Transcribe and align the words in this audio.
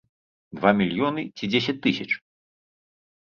Два 0.59 0.69
мільёны 0.79 1.21
ці 1.37 1.49
дзесяць 1.55 1.77
тысяч? 1.83 2.09